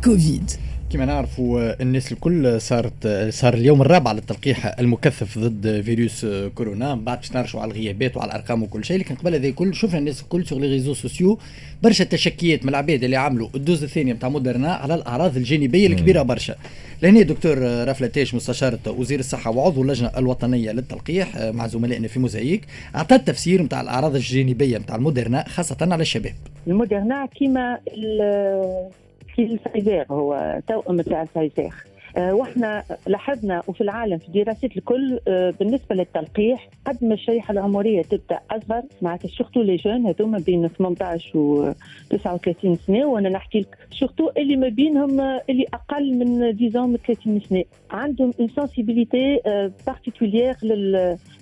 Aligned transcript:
الكوفيد. 0.00 0.50
كما 0.92 1.04
نعرفوا 1.04 1.82
الناس 1.82 2.12
الكل 2.12 2.60
صارت 2.60 3.28
صار 3.30 3.54
اليوم 3.54 3.82
الرابع 3.82 4.12
للتلقيح 4.12 4.78
المكثف 4.78 5.38
ضد 5.38 5.80
فيروس 5.80 6.26
كورونا. 6.54 6.94
بعد 6.94 7.18
باش 7.20 7.32
نرجعوا 7.32 7.62
على 7.62 7.70
الغيابات 7.70 8.16
وعلى 8.16 8.30
الأرقام 8.30 8.62
وكل 8.62 8.84
شيء 8.84 8.98
لكن 8.98 9.14
قبل 9.14 9.34
هذا 9.34 9.48
الكل 9.48 9.74
شفنا 9.74 9.98
الناس 9.98 10.22
الكل 10.22 10.46
sur 10.46 10.58
les 10.58 10.66
réseaux 10.66 10.94
sociaux 10.94 11.38
برشا 11.82 12.04
تشكيات 12.04 12.62
من 12.62 12.68
العباد 12.68 13.04
اللي 13.04 13.16
عملوا 13.16 13.48
ال 13.54 13.60
dose 13.60 13.82
الثانية 13.82 14.12
نتاع 14.12 14.28
مودرنا 14.28 14.72
على 14.72 14.94
الأعراض 14.94 15.36
الجانبية 15.36 15.86
الكبيرة 15.86 16.22
برشا. 16.22 16.54
لهنا 17.02 17.22
دكتور 17.22 17.58
رفلة 17.88 18.19
تاج 18.19 18.34
مستشارة 18.34 18.78
وزير 18.86 19.18
الصحة 19.18 19.50
وعضو 19.50 19.82
اللجنة 19.82 20.10
الوطنية 20.16 20.72
للتلقيح 20.72 21.36
مع 21.36 21.66
زملائنا 21.66 22.08
في 22.08 22.18
موزايك 22.18 22.62
أعطى 22.96 23.14
التفسير 23.14 23.62
نتاع 23.62 23.80
الأعراض 23.80 24.14
الجانبية 24.14 24.78
نتاع 24.78 24.96
المودرنا 24.96 25.44
خاصة 25.48 25.76
على 25.80 26.02
الشباب. 26.02 26.34
المودرنا 26.66 27.28
كيما 27.38 27.78
في 29.36 29.42
الفايزير 29.42 30.06
هو 30.10 30.60
توأم 30.68 31.00
تاع 31.00 31.22
الفايزير 31.22 31.72
آه، 31.72 31.89
وإحنا 32.16 32.84
لاحظنا 33.06 33.62
وفي 33.66 33.80
العالم 33.80 34.18
في 34.18 34.32
دراسات 34.32 34.76
الكل 34.76 35.20
آه، 35.28 35.50
بالنسبة 35.60 35.94
للتلقيح 35.94 36.68
قد 36.86 37.04
ما 37.04 37.14
الشريحة 37.14 37.52
العمرية 37.52 38.02
تبدأ 38.02 38.40
أصغر 38.50 38.82
معناتها 39.02 39.28
surtout 39.28 39.62
les 39.62 39.76
jeunes 39.76 40.06
هذوما 40.06 40.38
بين 40.38 40.68
18 40.68 41.38
و 41.38 41.72
39 42.10 42.76
سنة. 42.76 43.06
وأنا 43.06 43.28
نحكي 43.28 43.60
لك 43.60 43.78
surtout 43.90 44.30
اللي 44.36 44.56
ما 44.56 44.68
بينهم 44.68 45.20
آه، 45.20 45.42
اللي 45.50 45.64
أقل 45.74 46.14
من 46.18 46.56
disons 46.56 46.88
من 46.88 46.96
30 46.96 47.40
سنة. 47.40 47.64
عندهم 47.90 48.32
une 48.40 48.48
sensibilité 48.48 49.40
particulière 49.86 50.56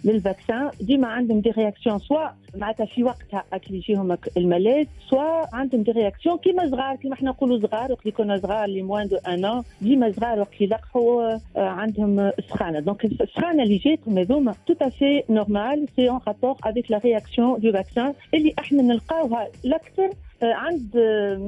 لل 0.05 0.21
vaccin 0.21 0.70
ديما 0.80 1.08
عندهم 1.08 1.41
des 1.41 1.51
réactions 1.51 1.98
سواء 1.98 2.36
معناتها 2.56 2.86
في 2.86 3.05
وقتها 3.05 3.44
اللي 3.52 3.78
يجيهم 3.78 4.19
الملاذ 4.36 4.86
سواء 5.10 5.48
عندهم 5.52 5.82
des 5.83 5.91
réactions 5.91 6.38
كيما 6.38 6.70
صغار 6.70 6.96
كيما 6.96 7.14
إحنا 7.14 7.30
نقولوا 7.30 7.69
صغار 7.69 7.92
وقت 7.92 8.06
يكونوا 8.06 8.36
صغار 8.36 8.64
les 8.64 8.83
moins 8.83 9.08
d'un 9.08 9.17
an 9.17 9.62
ديما 9.82 10.12
صغار 10.12 10.41
وقت 10.41 10.58
يلقحوا 10.61 11.39
عندهم 11.56 12.31
سخانه 12.48 12.81
donc 12.81 13.05
السخانه 13.05 13.62
اللي 13.62 13.77
جاتهم 13.77 14.19
هذوما 14.19 14.55
tout 14.67 14.75
à 14.81 14.89
fait 14.89 15.22
normal 15.31 15.86
c'est 15.97 16.08
en 16.08 16.20
rapport 16.28 16.56
avec 16.64 16.91
la 16.91 16.98
réaction 16.98 17.61
du 17.61 17.72
vaccin 17.72 18.14
اللي 18.34 18.55
إحنا 18.59 18.83
نلقاوها 18.83 19.48
الاكثر 19.65 20.11
عند 20.42 20.97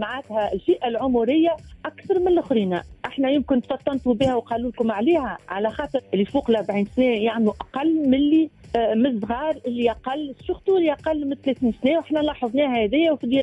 معناتها 0.00 0.52
الفئه 0.52 0.88
العمريه 0.88 1.56
أكثر 1.86 2.18
من 2.18 2.28
الاخرين 2.28 2.80
إحنا 3.06 3.30
يمكن 3.30 3.62
تفطنتوا 3.62 4.14
بها 4.14 4.34
وقالوا 4.34 4.70
لكم 4.70 4.90
عليها. 4.90 5.38
على 5.48 5.70
خاطر 5.70 6.00
اللي 6.14 6.24
فوق 6.24 6.50
ال 6.50 6.56
40 6.56 6.84
سنة 6.84 7.04
يعملوا 7.04 7.52
أقل 7.60 8.08
من 8.08 8.14
اللي 8.14 8.50
آه، 8.76 8.94
من 8.94 9.06
الصغار 9.06 9.56
اللي 9.66 9.90
أقل 9.90 10.34
surtout 10.46 10.76
اللي 10.76 10.92
أقل 10.92 11.28
من 11.28 11.34
30 11.34 11.72
سنة. 11.82 11.98
وحنا 11.98 12.18
لاحظناها 12.18 12.84
هذه 12.84 13.10
وفي 13.10 13.42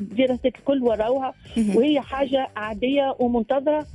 دراسه 0.00 0.40
الكل 0.46 0.82
وراوها. 0.82 1.34
وهي 1.76 2.00
حاجة 2.00 2.48
عادية 2.56 3.16
ومنتظرة. 3.18 3.86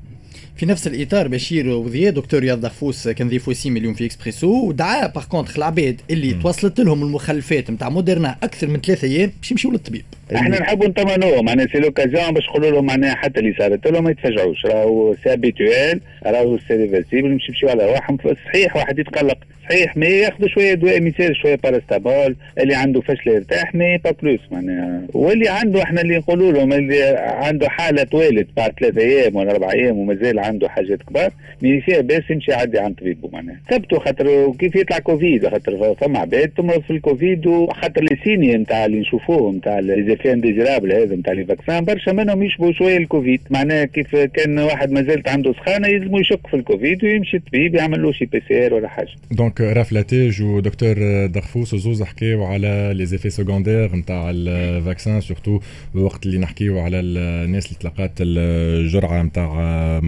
في 0.55 0.65
نفس 0.65 0.87
الإطار 0.87 1.27
بشير 1.27 1.69
وذيا 1.69 2.09
دكتور 2.09 2.39
رياض 2.39 2.61
دغفوس 2.61 3.07
كان 3.07 3.29
ضيف 3.29 3.47
وسيم 3.47 3.77
اليوم 3.77 3.93
في 3.93 4.05
إكسبريسو 4.05 4.67
ودعا 4.67 5.07
par 5.08 5.25
contre 5.25 5.58
العباد 5.57 6.01
اللي 6.11 6.33
توصلت 6.33 6.79
لهم 6.79 7.03
المخلفات 7.03 7.71
نتاع 7.71 7.89
مودرنا 7.89 8.35
أكثر 8.43 8.67
من 8.67 8.79
ثلاثة 8.81 9.07
أيام 9.07 9.31
باش 9.41 9.52
يمشيوا 9.52 9.73
للطبيب. 9.73 10.03
إحنا 10.35 10.59
نحبوا 10.59 10.87
نطمنوهم 10.87 11.45
معناها 11.45 11.67
c'est 11.67 11.80
l'occasion 11.80 12.31
باش 12.33 12.43
نقولوا 12.49 12.71
لهم 12.71 12.85
معناها 12.85 13.15
حتى 13.15 13.39
اللي 13.39 13.55
صارت 13.59 13.87
لهم 13.87 14.03
ما 14.03 14.11
يتفجعوش 14.11 14.65
راهو 14.65 15.15
c'est 15.23 15.33
habituel 15.33 16.02
راهو 16.25 16.57
c'est 16.67 16.73
réversible 16.73 17.30
مش 17.29 17.49
يمشيوا 17.49 17.71
على 17.71 17.85
رواحهم 17.85 18.17
صحيح 18.45 18.75
واحد 18.75 18.99
يتقلق. 18.99 19.37
صحيح 19.69 19.97
mais 19.97 20.05
ياخذوا 20.07 20.47
شوية 20.47 20.73
دواء 20.73 21.02
مثال 21.02 21.35
شوية 21.35 21.55
paracétamol 21.55 22.36
اللي 22.59 22.75
عنده 22.75 23.02
فشل 23.02 23.29
يرتاح 23.29 23.75
mais 23.75 23.97
pas 23.97 24.11
plus 24.11 24.39
معناها. 24.52 25.02
واللي 25.13 25.49
عنده 25.49 25.83
إحنا 25.83 26.02
اللي 26.02 26.17
نقولوا 26.17 26.52
لهم 26.52 26.73
اللي 26.73 27.03
عنده 27.17 27.69
حالة 27.69 28.07
والد 28.13 28.47
بعد 28.57 28.71
ثلاثة 28.79 29.02
أيام 29.02 29.35
ولا 29.35 29.52
أربع 29.52 29.71
أيام 29.71 29.99
ومازال 30.22 30.39
عنده 30.39 30.69
حاجات 30.69 31.02
كبار 31.03 31.31
ما 31.61 31.81
فيها 31.81 32.02
باس 32.02 32.23
يمشي 32.30 32.52
يعدي 32.52 32.80
عند 32.80 32.95
طبيبه 32.95 33.30
معناها. 33.33 33.59
ثبتوا 33.70 33.99
خاطر 33.99 34.52
كيف 34.59 34.76
يطلع 34.76 34.99
كوفيد 34.99 35.48
خاطر 35.48 35.95
فما 36.02 36.20
عباد 36.20 36.49
تمرض 36.49 36.82
في 36.82 36.92
الكوفيد 36.92 37.48
وخاطر 37.48 38.04
les 38.04 38.17
signes 38.23 38.58
نتاع 38.58 38.86
اللي 38.86 38.99
نشوفوهم 38.99 39.55
نتاع 39.55 39.80
les 39.80 40.04
effets 40.08 40.33
indésirables 40.33 40.93
هذا 40.93 41.15
نتاع 41.15 41.33
les 41.33 41.45
vaccins 41.45 41.86
برشا 41.86 42.11
منهم 42.11 42.43
يشبهوا 42.43 42.71
شوية 42.71 42.98
الكوفيد 42.98 43.42
معناها 43.49 43.86
كيف 43.86 44.15
كان 44.15 44.59
واحد 44.59 44.92
مازالت 44.92 45.30
عنده 45.30 45.54
سخانة 45.54 45.87
يلزموا 45.87 46.20
يشك 46.20 46.48
في 46.48 46.55
الكوفيد 46.55 47.03
ويمشي 47.03 47.38
الطبيب 47.38 47.76
يعمل 47.76 48.03
له 48.03 48.11
شي 48.11 48.26
PCR 48.26 48.73
ولا 48.73 48.88
حاجة. 48.88 49.09
donc 49.32 49.61
رفلة 49.61 50.15
تاج 50.15 50.42
ودكتور 50.42 50.95
دغفوس 51.26 51.76
زوز 51.76 52.03
حكيو 52.03 52.43
على 52.43 52.92
les 52.95 53.05
secondaires 53.05 53.95
نتاع 53.95 54.30
ال 54.30 54.43
vaccin 54.43 55.21
surtout 55.21 55.59
وقت 55.95 56.26
اللي 56.26 56.38
نحكيو 56.38 56.80
على 56.80 56.99
الناس 56.99 57.65
اللي 57.65 57.77
تلقات 57.80 58.11
الجرعة 58.20 59.23
نتاع 59.23 59.52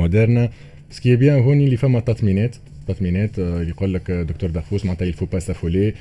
موديرنا 0.03 0.49
ce 0.89 1.00
qui 1.00 1.15
est 1.15 1.25
bien 1.25 1.39
هوني 1.39 1.65
اللي 1.65 1.77
فما 1.77 1.99
تطمينات. 1.99 2.55
تطمينات 2.87 3.37
يقول 3.37 3.93
لك 3.93 4.11
دكتور 4.11 4.49
دغفوس 4.49 4.85
معناتها 4.85 5.05
il 5.05 5.12
faut 5.12 5.25
pas 5.25 5.39
s'affoler 5.39 5.93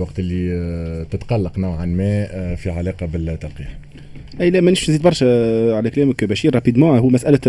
وقت 0.00 0.18
اللي 0.18 1.06
تتقلق 1.10 1.58
نوعا 1.58 1.86
ما 1.86 2.54
في 2.54 2.70
علاقة 2.70 3.06
بالتلقيح. 3.06 3.78
أي 4.40 4.50
لا 4.50 4.60
مانيش 4.60 4.90
نزيد 4.90 5.02
برشا 5.02 5.26
على 5.76 5.90
كلامك 5.90 6.24
بشير 6.24 6.54
rapidement 6.54 6.98
هو 6.98 7.08
مسألة 7.08 7.40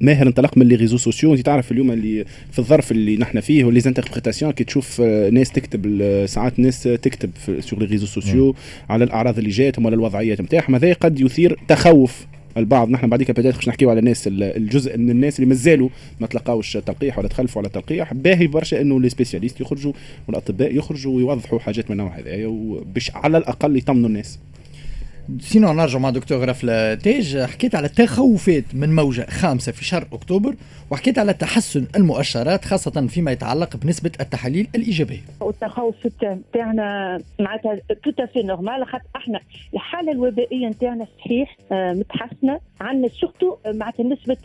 ماهر 0.00 0.26
انطلق 0.26 0.58
من 0.58 0.68
les 0.68 0.74
réseaux 0.74 0.96
sociaux 0.96 1.34
أنت 1.34 1.40
تعرف 1.40 1.72
اليوم 1.72 1.90
اللي 1.90 2.24
في 2.52 2.58
الظرف 2.58 2.92
اللي 2.92 3.16
نحن 3.16 3.40
فيه 3.40 3.64
و 3.64 3.80
les 3.80 3.92
interprétations 3.92 4.52
كي 4.52 4.64
تشوف 4.64 5.00
ناس 5.32 5.52
تكتب 5.52 6.02
ساعات 6.26 6.58
ناس 6.58 6.82
تكتب 6.82 7.30
sur 7.60 7.78
les 7.78 7.86
réseaux 7.86 8.06
sociaux 8.06 8.54
على 8.88 9.04
الأعراض 9.04 9.38
اللي 9.38 9.50
جاتهم 9.50 9.84
ولا 9.84 9.94
الوضعيات 9.94 10.40
نتاعهم 10.40 10.74
هذا 10.74 10.92
قد 10.92 11.20
يثير 11.20 11.58
تخوف. 11.68 12.26
البعض 12.56 12.90
نحن 12.90 13.08
بعديك 13.08 13.30
بدات 13.30 13.54
باش 13.54 13.68
نحكيو 13.68 13.90
على 13.90 13.98
الناس 13.98 14.28
الجزء 14.32 14.96
من 14.98 15.10
الناس 15.10 15.38
اللي 15.38 15.48
مازالوا 15.48 15.88
ما 16.20 16.26
تلقاوش 16.26 16.72
تلقيح 16.72 17.18
ولا 17.18 17.28
تخلفوا 17.28 17.62
على 17.62 17.66
التلقيح 17.66 18.14
باهي 18.14 18.46
برشا 18.46 18.80
إنه 18.80 19.00
les 19.00 19.08
spécialistes 19.08 19.60
يخرجوا 19.60 19.92
والأطباء 20.28 20.76
يخرجوا 20.76 21.16
ويوضحوا 21.16 21.58
حاجات 21.58 21.90
من 21.90 22.00
النوع 22.00 22.18
هذا 22.18 22.46
باش 22.94 23.10
على 23.14 23.38
الأقل 23.38 23.76
يطمنوا 23.76 24.08
الناس. 24.08 24.38
sinon 25.40 25.72
نرجع 25.72 25.98
مع 25.98 26.10
دكتور 26.10 26.50
رفلة 26.50 26.94
تاج 26.94 27.38
حكيت 27.38 27.74
على 27.74 27.86
التخوفات 27.86 28.64
من 28.72 28.94
موجة 28.94 29.26
خامسة 29.30 29.72
في 29.72 29.84
شهر 29.84 30.06
أكتوبر. 30.12 30.54
وحكيت 30.90 31.18
على 31.18 31.32
تحسن 31.32 31.86
المؤشرات 31.96 32.64
خاصة 32.64 33.06
فيما 33.06 33.32
يتعلق 33.32 33.76
بنسبة 33.76 34.10
التحاليل 34.20 34.68
الإيجابية. 34.74 35.20
والتخوف 35.40 35.94
تاعنا 36.52 37.20
معناتها 37.40 37.78
tout 38.04 38.26
à 38.26 38.29
fait 38.29 38.42
normal 38.42 38.86
خاطر 38.86 39.04
إحنا 39.16 39.40
الحالة 39.74 40.12
الوبائية 40.12 40.66
نتاعنا 40.68 41.06
صحيح 41.18 41.56
آه، 41.72 41.92
متحسنة. 41.92 42.60
عندنا 42.80 43.08
surtout 43.08 43.56
معناتها 43.66 44.04
نسبة 44.04 44.36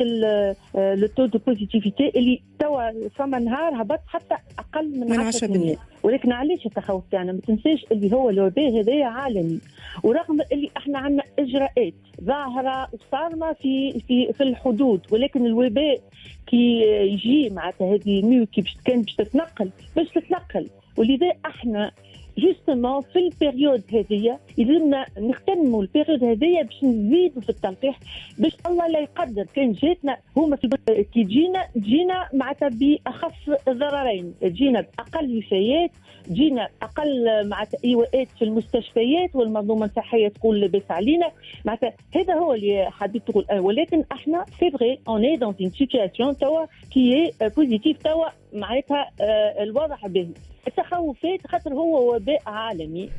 le 0.76 1.08
taux 1.08 1.26
de 1.26 1.40
positivité 1.48 2.12
اللي 2.16 2.42
توا 2.60 3.10
فما 3.16 3.40
نهار 3.40 3.82
هبط 3.82 4.00
حتى 4.08 4.36
أقل 4.60 5.00
من, 5.00 5.10
من 5.10 5.32
10% 5.76 5.78
ولكن 6.04 6.32
علاش 6.32 6.66
التخوف 6.66 7.04
تاعنا؟ 7.12 7.32
ما 7.32 7.40
تنساش 7.48 7.86
اللي 7.92 8.16
هو 8.16 8.30
الوباء 8.30 8.80
هذايا 8.80 9.06
عالمي. 9.06 9.60
ورغم 10.04 10.42
اللي 10.52 10.70
إحنا 10.78 11.00
عندنا 11.00 11.24
إجراءات 11.40 11.94
ظاهرة 12.24 12.88
وصارمة 12.94 13.54
في 13.54 14.00
في 14.08 14.34
في 14.34 14.44
الحدود 14.44 15.02
ولكن 15.12 15.46
الوباء 15.46 16.02
كي 16.48 16.82
يجي 17.14 17.50
معناتها 17.50 17.96
هذه 17.96 18.22
Mu 18.22 18.46
كي 18.46 18.64
كان 18.86 19.02
باش 19.02 19.16
تتنقل 19.16 19.70
باش 19.96 20.08
تتنقل. 20.10 20.68
ولذا 20.98 21.32
أحنا 21.46 21.92
justement 22.38 23.02
في 23.02 23.20
ال 23.20 23.28
période 23.28 23.84
هذه 23.94 24.40
يلزمنا 24.58 25.06
نغتنموا 25.20 25.82
ال 25.82 25.87
période 25.87 26.24
هذه 26.24 26.62
باش 26.64 26.84
نزيدوا 26.84 27.42
في 27.42 27.50
التلقيح 27.50 28.00
باش 28.40 28.58
الله 28.66 28.88
لا 28.88 29.00
يقدر. 29.00 29.46
كان 29.56 29.74
جاتنا 29.74 30.18
هما 30.38 30.56
كي 30.56 30.68
تجينا 31.04 31.68
تجينا 31.76 32.30
معناتها 32.34 32.70
بأخف 32.70 33.52
ضررين. 33.70 34.34
تجينا 34.42 34.82
بأقل 34.82 35.38
وفيات 35.38 35.92
جينا 36.32 36.70
أقل 36.82 37.26
معناتها 37.50 37.78
ايواءات 37.86 38.28
في 38.40 38.46
المستشفيات 38.46 39.36
والمنظومة 39.36 39.86
الصحية 39.86 40.28
تقول 40.28 40.62
لبس 40.62 40.92
علينا. 40.92 41.32
معناتها 41.66 41.94
هذا 42.16 42.34
هو 42.34 42.54
اللي 42.54 42.88
حبيت 42.92 43.28
تقول. 43.28 43.46
ولكن 43.52 44.04
إحنا 44.12 44.46
c'est 44.60 44.72
vrai 44.72 45.00
on 45.08 45.40
est 45.40 45.47
dans 45.47 45.56
une 45.62 45.70
situation 45.70 46.38
توا 46.38 46.66
qui 46.92 47.32
est 47.42 47.57
positive 47.57 47.98
توا. 47.98 48.43
معناتها 48.54 49.12
آه، 49.22 49.64
الوضع 49.64 50.08
به 50.08 50.28
التخوفات 50.68 51.48
خاطر 51.48 51.74
هو 51.74 52.16
وباء 52.16 52.42
عالمي. 52.48 53.10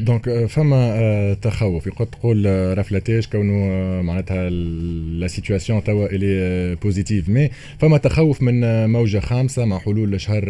donc 0.00 0.28
euh, 0.28 0.48
فما 0.48 0.96
euh, 1.34 1.38
تخوف 1.42 1.86
يقول 1.86 2.06
تقول 2.06 2.44
رفلة 2.78 3.10
تاج 3.10 3.26
كونه 3.26 4.02
معناتها 4.02 4.50
la 4.50 5.26
situation 5.26 5.84
توا 5.84 6.06
elle 6.06 6.74
est 6.74 6.89
positive 6.89 7.28
mais 7.28 7.50
فما 7.78 7.98
تخوف 7.98 8.42
من 8.42 8.90
موجة 8.90 9.18
خامسة 9.18 9.64
مع 9.64 9.78
حلول 9.78 10.20
شهر 10.20 10.44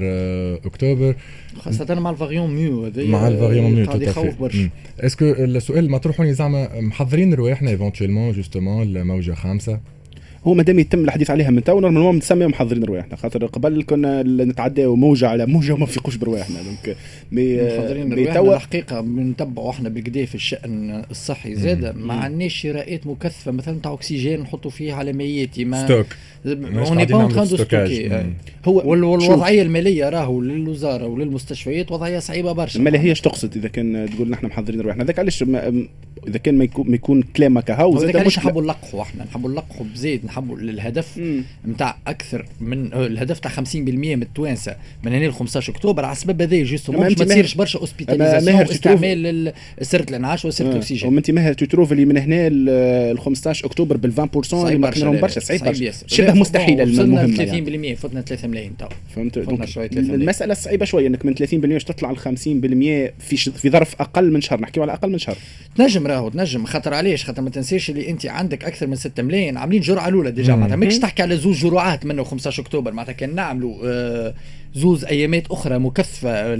أكتوبر. 0.65 1.15
خاصة 1.57 1.95
مع 1.95 2.11
ال 2.11 2.16
variant 2.16 2.55
Mu 2.55 2.85
هذا 2.85 3.05
مع 3.05 3.29
ال 3.29 3.34
variant 3.34 3.71
Mu 3.71 3.87
تو 3.87 4.01
يخوف 4.01 4.41
برشا. 4.41 4.69
est-ce 5.01 5.17
que 5.17 5.25
السؤال 5.25 5.91
مطروح 5.91 6.23
زعما 6.23 6.81
محضرين 6.81 7.35
رواحنا 7.35 7.71
éventuellement 7.71 8.33
justement 8.33 8.93
لموجة 8.93 9.33
خامسة؟ 9.33 9.81
هو 10.45 10.55
مادام 10.55 10.79
يتم 10.79 11.05
الحديث 11.05 11.31
عليها 11.31 11.51
من 11.51 11.65
تو 11.65 11.81
normalement 11.81 12.17
نسميهم 12.17 12.51
محضرين 12.51 12.85
رواحنا. 12.85 13.17
خاطر 13.17 13.47
قبل 13.47 13.83
كنا 13.83 14.23
نتعداو 14.23 14.97
موجه 14.97 15.29
على 15.29 15.47
موجه 15.47 15.73
وما 15.73 15.83
نفيقوش 15.83 16.17
برواحنا. 16.17 16.57
donc 16.63 16.97
مش 17.33 17.57
محضرين 17.57 18.13
رواحنا 18.13 18.55
الحقيقة 18.55 19.01
بنتبعوا 19.01 19.71
إحنا 19.71 19.89
بالكدا 19.89 20.25
في 20.25 20.35
الشأن 20.35 21.05
الصحي 21.11 21.55
زاد. 21.55 21.97
ما 21.97 22.15
عندناش 22.15 22.55
شراءات 22.55 23.07
مكثفة. 23.07 23.53
مثلا 23.53 23.79
تاع 23.83 23.93
أكسجين 23.93 24.41
نحطوا 24.41 24.71
فيه 24.71 24.93
على 24.93 25.13
مياتي 25.13 25.65
ما 25.65 25.85
stock 25.85 26.07
on 26.47 27.05
peut 27.05 27.39
pas 27.39 27.43
en 27.43 27.47
stocker 27.47 28.25
هو 28.65 28.91
والوضعية 28.91 29.63
المالية 29.63 30.09
راهو 30.09 30.41
للوزارة 30.41 31.07
وللمستشفيات 31.07 31.93
وضعية 31.93 32.19
صعيبة 32.19 32.53
برشا. 32.53 32.79
ما 32.79 33.01
هيش 33.01 33.21
تقصد 33.21 33.57
إذا 33.57 33.69
كان 33.69 34.09
تقول 34.15 34.31
نحن 34.31 34.47
محضرين 34.47 34.81
رواحنا؟ 34.81 35.05
هذاك 35.05 35.19
علاش 35.19 35.45
إذا 36.29 36.39
كان 36.39 36.59
ما 36.59 36.95
يكون 36.95 37.23
كلامك 37.23 37.71
هاو 37.71 37.99
زاد 37.99 38.17
علاش 38.17 38.39
نحبوا 38.39 38.63
نلقحوا 38.63 39.03
إحنا؟ 39.03 39.25
نحبوا 39.25 39.51
نلقحوا 39.51 39.87
بزيد. 39.95 40.25
نحبوا 40.35 40.57
الهدف 40.59 41.21
نتاع 41.69 41.97
أكثر 42.07 42.47
من 42.61 42.93
الهدف 42.93 43.39
تاع 43.39 43.51
50% 43.51 43.77
من 43.77 44.23
التوانسة 44.23 44.77
من 45.05 45.13
هنا 45.13 45.25
ل 45.25 45.33
15 45.33 45.73
أكتوبر. 45.73 46.05
على 46.05 46.13
السبب 46.13 46.43
هذا 46.43 46.63
justement 46.63 47.03
ما 47.03 47.15
تصيرش 47.15 47.55
برشا 47.55 47.79
hospitalisations 47.79 48.61
استعمال 48.61 49.53
سره 49.83 50.07
الأنعاش 50.11 50.45
وسره 50.45 50.71
الأكسجين. 50.71 51.15
وانت 51.15 51.31
ماهر 51.31 51.53
تتروف 51.53 51.93
اللي 51.93 52.05
من 52.05 52.17
هنا 52.17 52.49
ل 52.49 53.19
15 53.19 53.67
أكتوبر 53.67 53.97
بال 53.97 54.13
20% 54.13 54.55
اللي 54.55 54.79
ماكنهم 54.79 55.21
برشا 55.21 55.41
صعيب 55.41 55.65
برشا 55.65 55.93
شبه 56.07 56.35
مستحيل 56.35 56.81
المهم 56.81 57.37
30% 57.37 57.39
يعني. 57.41 57.97
فتنا 57.97 58.21
3 58.21 58.49
ملايين 58.49 58.77
تو. 58.77 58.87
فهمت؟ 59.17 59.39
المسألة 59.89 60.55
صعيبة 60.55 60.85
شوية 60.85 61.07
إنك 61.07 61.27
من 61.27 61.35
30% 61.35 61.55
باش 61.55 61.85
تطلع 61.85 62.11
ل 62.11 62.17
50% 62.17 62.21
في 63.19 63.37
في 63.37 63.71
ظرف 63.71 64.01
أقل 64.01 64.33
من 64.33 64.41
شهر. 64.41 64.61
نحكيو 64.61 64.83
على 64.83 64.93
أقل 64.93 65.11
من 65.11 65.19
شهر. 65.19 65.37
تنجم 65.77 66.07
راهو 66.07 66.29
تنجم. 66.29 66.65
خاطر 66.65 66.95
علاش؟ 66.95 67.25
خاطر 67.25 67.43
ما 67.43 67.51
تنساش 67.51 67.91
اللي 67.91 68.11
أنت 68.11 68.27
عندك 68.27 68.65
أكثر 68.65 68.87
من 68.87 68.97
6 68.97 69.23
ملايين 69.23 69.57
عاملين 69.57 69.81
جرعة 69.81 70.09
الأولى. 70.09 70.24
déjà 70.31 70.55
معناتها. 70.55 70.77
ماكش 70.77 70.99
تحكي 70.99 71.23
على 71.23 71.37
زوج 71.37 71.55
جرعات 71.55 72.07
منه 72.07 72.25
15 72.25 72.63
أكتوبر 72.63 72.93
معناتها 72.93 73.13
كان 73.13 73.35
نعملوا 73.35 73.75
آه 73.85 74.35
زوز 74.75 75.05
أيامات 75.05 75.47
أخرى 75.51 75.79
مكثفة 75.79 76.55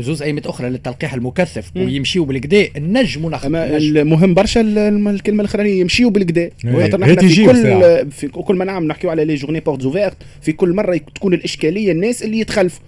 زوز 0.00 0.22
أيامات 0.22 0.46
أخرى 0.46 0.70
للتلقيح 0.70 1.14
المكثف 1.14 1.70
ويمشيو 1.76 2.24
بالكدا 2.24 2.68
نجموا 2.78 3.30
ناخذ 3.30 3.54
المهم 3.54 4.34
برشا 4.34 4.60
الكلمة 4.60 5.40
الأخرانية 5.40 5.80
يمشيو 5.80 6.10
بالكدا 6.10 6.50
خاطر 6.72 7.28
في 7.28 7.44
كل 7.46 8.10
في 8.10 8.28
كل 8.28 8.56
ما 8.56 8.64
نعم 8.64 8.84
نحكيو 8.88 9.10
على 9.10 9.24
les 9.24 9.34
journées 9.34 9.60
portes 9.60 9.82
ouvertes 9.82 10.16
في 10.42 10.52
كل 10.52 10.72
مرة 10.72 10.96
تكون 11.14 11.34
الإشكالية 11.34 11.92
الناس 11.92 12.22
اللي 12.22 12.38
يتخلفوا. 12.40 12.80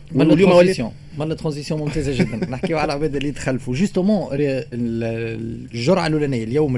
اليوم 0.74 0.92
ماهر 1.18 1.28
la 1.28 1.34
transition 1.34 1.80
ممتازة 1.80 2.24
جدا. 2.24 2.46
نحكيو 2.52 2.78
على 2.78 2.92
العباد 2.92 3.16
اللي 3.16 3.28
يتخلفوا 3.28 3.74
justement 3.74 4.28
الجرعة 4.32 6.06
الأولانية 6.06 6.44
اليوم 6.44 6.76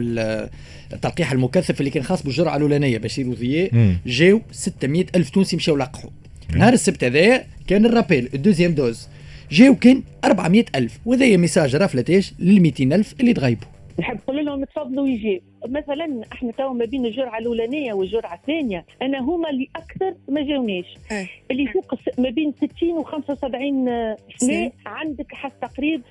التلقيح 0.93 1.33
المكثف 1.33 1.81
اللي 1.81 1.91
كان 1.91 2.03
خاص 2.03 2.23
بالجرعة 2.23 2.57
الأولانية 2.57 2.99
بشير 2.99 3.29
وضياء 3.29 3.97
جاو 4.07 4.41
600 4.53 5.07
ألف 5.17 5.31
تونسي 5.31 5.57
مشاو 5.57 5.77
لقحوا. 5.77 6.11
نهار 6.57 6.73
السبت 6.73 7.05
هذايا 7.05 7.45
كان 7.67 7.87
ال 7.87 7.93
rappel 7.93 8.29
ال 8.35 8.39
deuxième 8.39 8.73
dose. 8.73 9.09
جاو 9.51 9.75
كان 9.75 10.03
400 10.25 10.65
ألف 10.75 10.99
وهذا 11.07 11.37
message 11.37 11.77
رافلتاش 11.77 12.33
لل 12.39 12.61
200 12.61 12.85
ألف 12.85 13.15
اللي 13.21 13.33
تغيبوا 13.33 13.69
نحب 13.99 14.19
نقول 14.29 14.45
لهم 14.45 14.65
تفضلوا 14.65 15.09
يجي 15.09 15.43
مثلا 15.67 16.23
إحنا 16.33 16.53
تو 16.53 16.73
ما 16.73 16.85
بين 16.85 17.07
الجرعة 17.07 17.39
الأولانية 17.39 17.93
والجرعة 17.93 18.35
الثانية 18.35 18.85
أنا 19.03 19.19
هما 19.19 19.51
اللي 19.51 19.69
أكثر 19.77 20.15
ما 20.29 20.43
جاونيش. 20.43 20.87
أه. 21.13 21.29
اللي 21.51 21.67
فوق 21.67 21.95
ما 22.19 22.31
بين 22.31 22.53
60 22.53 22.91
و 22.91 23.03
75 23.03 24.17
سنة 24.37 24.73
عندك 24.87 25.35
حتى 25.35 25.67
تقريب 25.67 26.03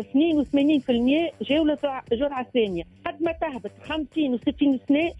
82% 0.00 1.32
جاوا 1.42 1.76
الجرعه 2.12 2.40
الثانية 2.40 2.82
قد 3.06 3.22
ما 3.22 3.32
تهبط 3.32 3.70
50 3.82 4.34
و 4.34 4.38
60 4.38 4.80
سنه 4.88 5.10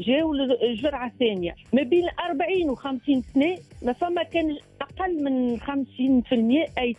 77% 0.00 0.02
جاوا 0.02 0.34
الجرعه 0.62 1.06
الثانية 1.06 1.54
ما 1.72 1.82
بين 1.82 2.08
40 2.30 2.70
و 2.70 2.74
50 2.74 3.22
سنة 3.34 3.56
ما 3.82 3.92
فما 3.92 4.22
كان 4.22 4.56
أقل 5.00 5.24
من 5.24 5.60
50% 5.60 6.78
أي 6.78 6.96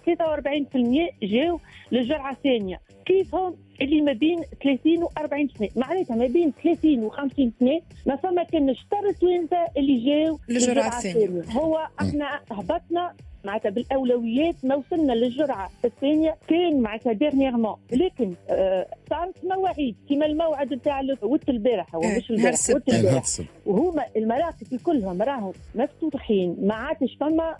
43% 1.21 1.25
جاوا 1.25 1.59
للجرعة 1.91 2.31
الثانية. 2.31 2.81
كيف 3.05 3.35
هم 3.35 3.55
اللي 3.81 4.01
ما 4.01 4.13
بين 4.13 4.39
30 4.63 5.03
و 5.03 5.09
40 5.17 5.49
سنه 5.57 5.69
معناتها 5.75 6.15
ما 6.15 6.27
بين 6.27 6.53
30 6.63 7.03
و 7.03 7.09
50 7.09 7.51
سنه 7.59 7.81
ما 8.05 8.15
فما 8.15 8.43
كان 8.43 8.75
شطر 8.75 9.11
توانسه 9.21 9.57
اللي 9.77 10.05
جاو 10.05 10.39
للجرعة 10.49 10.97
الثانية. 10.97 11.43
هو 11.51 11.87
إحنا 12.01 12.39
هبطنا 12.51 13.13
معناتها 13.43 13.69
بالأولويات 13.69 14.55
ما 14.63 14.75
وصلنا 14.75 15.13
للجرعة 15.13 15.69
الثانية 15.85 16.35
كان 16.47 16.81
معناتها 16.81 17.13
dernièrement 17.13 17.75
لكن 17.91 18.33
آه 18.49 18.87
صارت 19.09 19.35
مواعيد. 19.43 19.95
كما 20.09 20.25
الموعد 20.25 20.73
نتاع 20.73 21.01
وت 21.21 21.49
البارح 21.49 21.95
هو 21.95 22.01
مش 22.17 22.31
البارح 22.31 22.59
وت 22.69 22.93
البارح 22.93 23.23
وهما 23.65 24.05
المراكز 24.17 24.75
كلهم 24.83 25.21
راهم 25.21 25.53
مفتوحين 25.75 26.55
ما 26.61 26.73
عادش 26.73 27.17
فما 27.19 27.55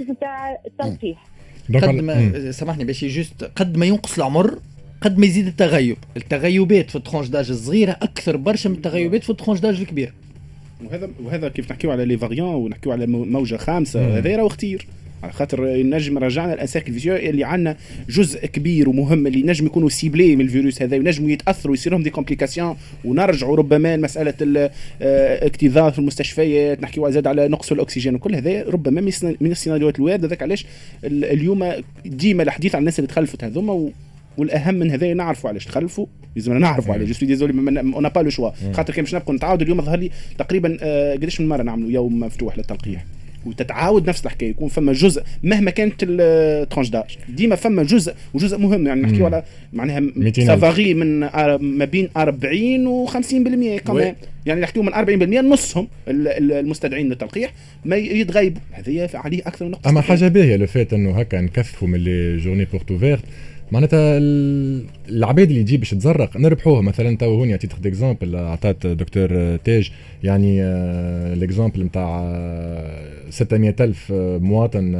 نتاع 0.00 0.58
التلقيح 0.66 1.26
قد 1.74 1.94
ما 1.94 2.50
سامحني 2.50 2.84
باش 2.84 3.04
juste 3.04 3.44
قد 3.44 3.76
ما 3.76 3.86
ينقص 3.86 4.16
العمر 4.16 4.58
قد 5.00 5.18
ما 5.18 5.26
يزيد 5.26 5.46
التغيب. 5.46 5.96
التغيبات 6.16 6.90
في 6.90 6.96
ال 6.96 7.00
tranche 7.00 7.28
d'âge 7.28 7.50
الصغيرة 7.50 7.92
أكثر 7.92 8.36
برشا 8.36 8.68
من 8.68 8.74
التغيبات 8.74 9.22
في 9.22 9.30
ال 9.30 9.34
tranche 9.34 9.60
d'âge 9.60 9.80
الكبير. 9.80 10.14
وهذا 10.86 11.10
وهذا 11.24 11.48
كيف 11.48 11.70
نحكيو 11.70 11.90
على 11.90 12.04
les 12.04 12.18
variants 12.18 12.54
ونحكيو 12.54 12.92
على 12.92 13.06
موجة 13.06 13.56
خامسة 13.56 14.18
هذا 14.18 14.36
راهو 14.36 14.46
اختير 14.46 14.86
على 15.22 15.32
خاطر 15.32 15.82
نجم 15.82 16.18
رجعنا 16.18 16.54
الاساك 16.54 16.84
فيزيو 16.84 17.16
اللي 17.16 17.44
عندنا 17.44 17.76
جزء 18.08 18.46
كبير 18.46 18.88
ومهم 18.88 19.26
اللي 19.26 19.42
نجم 19.42 19.66
يكونوا 19.66 19.88
ciblés 19.88 20.36
من 20.36 20.44
الفيروس 20.44 20.82
هذا 20.82 20.96
ونجموا 20.96 21.30
يتأثروا 21.30 21.74
يصير 21.74 21.92
لهم 21.92 22.02
des 22.02 22.10
complications 22.10 22.76
ونرجعوا 23.04 23.56
ربما 23.56 23.96
مساله 23.96 24.34
الاكتظاظ 24.40 25.92
في 25.92 25.98
المستشفيات 25.98 26.82
نحكيوا 26.82 27.10
زاد 27.10 27.26
على 27.26 27.48
نقص 27.48 27.72
الأكسجين 27.72 28.14
وكل 28.14 28.34
هذا 28.34 28.62
ربما 28.62 29.00
من 29.40 29.50
السيناريوهات 29.50 29.98
الوارده. 29.98 30.28
ذاك 30.28 30.42
علاش 30.42 30.66
اليوم 31.04 31.72
ديما 32.06 32.42
الحديث 32.42 32.74
عن 32.74 32.80
الناس 32.80 32.98
اللي 32.98 33.08
تخلفت 33.08 33.44
هذوما 33.44 33.90
والأهم 34.38 34.74
من 34.74 34.90
هذا 34.90 35.14
نعرفوا 35.14 35.50
علاش 35.50 35.64
تخلفوا. 35.64 36.06
لازم 36.36 36.58
نعرفوا 36.58 36.94
علاش 36.94 37.08
je 37.08 37.14
suis 37.14 37.28
désolé 37.28 37.80
on 37.80 37.91
n'a 37.91 38.08
pas 38.08 38.20
le 38.20 38.30
choix 38.30 38.50
خاطر 38.72 38.94
كان 38.94 39.04
باش 39.04 39.14
نبقوا 39.14 39.34
نتعاودوا 39.34 39.64
اليوم 39.64 39.82
ظهر 39.82 39.98
لي 39.98 40.10
تقريبا 40.38 40.68
قداش 41.12 41.40
من 41.40 41.48
مرة 41.48 41.62
نعملوا 41.62 41.90
يوم 41.90 42.20
مفتوح 42.20 42.58
للتلقيح؟ 42.58 43.04
وتتعاود 43.46 44.08
نفس 44.08 44.26
الحكاية. 44.26 44.50
يكون 44.50 44.68
فما 44.68 44.92
جزء 44.92 45.22
مهما 45.42 45.70
كانت 45.70 45.94
ال 46.02 46.13
tranche 46.13 46.88
d'âge 46.90 47.18
ديما 47.28 47.56
فما 47.56 47.82
جزء 47.82 48.14
وجزء 48.34 48.58
مهم. 48.58 48.86
يعني 48.86 49.00
نحكيو 49.00 49.26
على 49.26 49.42
معناها 49.72 50.02
سافاغي 50.32 50.94
من 50.94 51.20
ما 51.60 51.84
بين 51.84 52.08
40 52.16 52.86
و 52.86 53.06
50% 53.06 53.12
كمان 53.86 54.14
يعني 54.46 54.60
نحكيو 54.60 54.82
من 54.82 54.92
40% 54.92 54.98
نصهم 55.44 55.88
المستدعين 56.08 57.08
للتلقيح. 57.08 57.52
ما 57.84 57.96
يتغيبوا 57.96 58.60
هذه 58.72 59.10
عليه 59.14 59.40
أكثر 59.40 59.64
من 59.64 59.70
نقطه 59.70 59.90
أما 59.90 60.00
حاجة 60.00 60.28
باهية 60.28 60.56
لو 60.56 60.66
فات 60.66 60.92
أنه 60.92 61.10
هكا 61.10 61.40
نكثفوا 61.40 61.88
من 61.88 61.98
les 61.98 62.36
journées 62.36 62.64
portes 62.64 62.90
ouvertes 62.90 63.24
معناتها 63.72 64.18
العباد 65.08 65.50
اللي 65.50 65.62
تجي 65.62 65.76
باش 65.76 65.90
تزرق 65.90 66.36
نربحوها 66.36 66.80
مثلا 66.80 67.16
تو 67.16 67.34
هوني 67.34 67.54
عطيت 67.54 67.86
exemple 67.86 68.36
عطات 68.36 68.86
دكتور 68.86 69.56
تاج 69.56 69.90
يعني 70.22 70.62
ال 70.62 70.77
exemple 70.77 71.84
نتاع 71.84 72.20
600 73.30 73.74
ألف 73.80 74.12
مواطن 74.40 74.96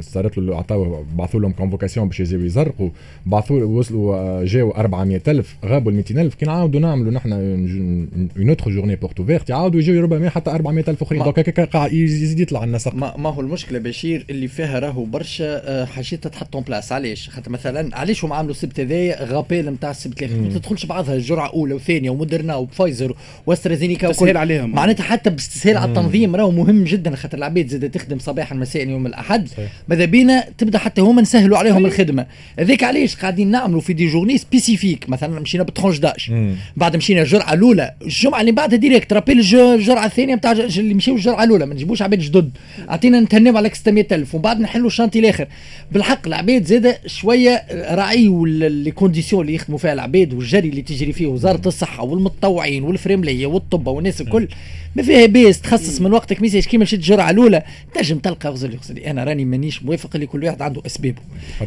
صارت 0.00 0.38
له 0.38 0.56
عطاو 0.56 1.04
بعثوا 1.14 1.40
لهم 1.40 1.52
convocation 1.52 2.08
باش 2.08 2.20
يجيو 2.20 2.44
يزرقوا 2.44 2.90
بعثوا 3.26 3.64
وصلوا 3.64 4.44
جاوا 4.44 4.80
400 4.80 5.22
ألف 5.28 5.56
غابوا 5.64 5.90
ال 5.92 5.96
200 5.96 6.20
ألف 6.22 6.34
كي 6.34 6.46
نعاودوا 6.46 6.80
نعملوا 6.80 7.12
نحن 7.12 7.32
une 7.32 8.48
autre 8.48 8.70
journée 8.70 8.96
porte 8.96 9.19
ouverte 9.19 9.50
يعاودوا 9.50 9.80
يجيو 9.80 10.02
ربما 10.02 10.30
حتى 10.30 10.50
400 10.50 10.84
ألف 10.88 11.02
أخرين. 11.02 11.22
donc 11.22 11.38
هكا 11.38 11.94
يزيد 11.94 12.40
يطلع 12.40 12.64
النسق 12.64 12.94
ما, 12.94 13.16
ما 13.16 13.30
هو 13.30 13.40
المشكلة 13.40 13.78
بشير 13.78 14.26
اللي 14.30 14.48
فيها 14.48 14.78
راهو 14.78 15.04
برشا 15.04 15.84
حاجات 15.84 16.24
تتحط 16.24 16.56
place 16.56 16.92
علاش؟ 16.92 17.28
خاطر 17.28 17.50
مثلا 17.50 17.96
علاش 18.04 18.24
هم 18.24 18.32
عملوا 18.32 18.50
السبت 18.50 18.80
هذايا 18.80 19.24
rappel 19.24 19.70
نتاع 19.70 19.90
السبت 19.90 20.22
الآخر. 20.22 20.40
ما 20.40 20.48
تدخلش 20.48 20.86
بعضها 20.86 21.14
الجرعة 21.14 21.48
اولى 21.48 21.74
وثانيه 21.74 22.10
ومودرنا 22.10 22.54
وفايزر 22.56 23.14
واسترازينيكا 23.46 24.12
تسهيل 24.12 24.36
عليهم. 24.36 24.70
معناتها 24.70 25.04
حتى 25.04 25.30
باستسهال 25.30 25.76
على 25.76 25.88
التنظيم 25.88 26.36
راهو 26.36 26.50
مهم 26.50 26.84
جدا 26.84 27.16
خاطر 27.16 27.38
العباد 27.38 27.66
زاد 27.66 27.90
تخدم 27.90 28.18
صباحا 28.18 28.54
مساء 28.54 28.88
يوم 28.88 29.06
الأحد. 29.06 29.48
ماذا 29.88 30.04
بينا؟ 30.04 30.44
تبدأ 30.58 30.78
حتى 30.78 31.00
هما 31.00 31.22
نسهلوا 31.22 31.58
عليهم 31.58 31.74
صحيح. 31.74 31.86
الخدمة. 31.86 32.26
هذاك 32.58 32.84
علاش 32.84 33.16
قاعدين 33.16 33.50
نعملوا 33.50 33.80
في 33.80 33.92
des 33.92 34.06
journées 34.06 34.38
spécifiques؟ 34.38 35.08
مثلا 35.08 35.40
مشينا 35.40 35.64
ب 35.64 35.68
tranche 35.68 35.98
d'âge. 35.98 36.32
بعد 36.76 36.96
مشينا 36.96 37.22
الجرعة 37.22 37.52
الأولى. 37.52 37.94
الجمعة 38.02 38.40
اللي 38.40 38.52
بعدها 38.52 38.78
directe. 38.78 39.12
rappel 39.12 39.38
الجرعة 39.40 40.06
الثانية 40.06 40.34
نتاع 40.34 40.52
اللي 40.52 40.94
مشيو 40.94 41.14
الجرعة 41.14 41.44
الأولى. 41.44 41.66
ما 41.66 41.74
نجيبوش 41.74 42.02
عباد 42.02 42.18
جدد. 42.18 42.50
أعطينا 42.90 43.20
نتهنوا 43.20 43.58
على 43.58 43.70
600000 43.74 44.34
ومن 44.34 44.42
بعد 44.42 44.60
نحلوا 44.60 44.86
ال 44.86 44.90
chantier 44.90 45.18
الآخر. 45.18 45.46
بالحق 45.92 46.26
العباد 46.26 46.64
زاد 46.64 46.96
شوية 47.06 47.64
راعيوا 47.94 48.46
les 48.46 48.90
conditions 48.90 49.42
اللي 49.42 49.54
يخدموا 49.54 49.78
فيها 49.78 49.92
العباد 49.92 50.34
والجري 50.34 50.68
اللي 50.68 50.82
تجري 50.82 51.12
فيه 51.12 51.26
وزارة 51.26 51.68
الصحة 51.68 52.04
والمتطوعين 52.04 52.82
والفريمليه 52.82 53.46
والطب 53.46 53.86
والناس 53.86 54.20
الكل. 54.20 54.48
ما 54.96 55.02
فيها 55.02 55.26
باس 55.26 55.60
تخصص 55.60 56.00
من 56.00 56.12
وقتك 56.12 56.42
message 56.42 56.64
كيما 56.64 56.82
مشيت 56.82 56.98
الجرعه 57.00 57.30
الأولى 57.30 57.62
تنجم 57.94 58.18
تلقى 58.18 58.48
غزل 58.48 58.74
يغزل 58.74 58.98
أنا 58.98 59.24
راني 59.24 59.44
مانيش 59.44 59.82
موافق 59.82 60.10
اللي 60.14 60.26
كل 60.26 60.44
واحد 60.44 60.62
عنده 60.62 60.82
أسبابه. 60.86 61.22